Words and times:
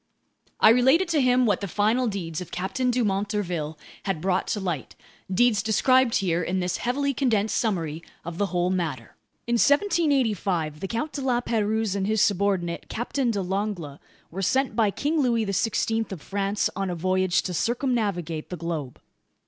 I 0.59 0.69
related 0.71 1.07
to 1.09 1.21
him 1.21 1.45
what 1.45 1.61
the 1.61 1.67
final 1.67 2.07
deeds 2.07 2.41
of 2.41 2.49
Captain 2.49 2.89
Dumont 2.89 3.29
d'Urville 3.29 3.77
had 4.05 4.19
brought 4.19 4.47
to 4.47 4.59
light, 4.59 4.95
deeds 5.31 5.61
described 5.61 6.15
here 6.15 6.41
in 6.41 6.59
this 6.59 6.77
heavily 6.77 7.13
condensed 7.13 7.55
summary 7.55 8.01
of 8.25 8.39
the 8.39 8.47
whole 8.47 8.71
matter. 8.71 9.15
In 9.45 9.53
1785 9.59 10.79
the 10.79 10.87
Count 10.87 11.11
de 11.11 11.21
La 11.21 11.39
Pérouse 11.39 11.95
and 11.95 12.07
his 12.07 12.19
subordinate, 12.19 12.87
Captain 12.89 13.29
de 13.29 13.43
Langle, 13.43 13.99
were 14.31 14.41
sent 14.41 14.75
by 14.75 14.89
King 14.89 15.21
Louis 15.21 15.45
XVI 15.45 16.11
of 16.11 16.19
France 16.19 16.67
on 16.75 16.89
a 16.89 16.95
voyage 16.95 17.43
to 17.43 17.53
circumnavigate 17.53 18.49
the 18.49 18.57
globe. 18.57 18.99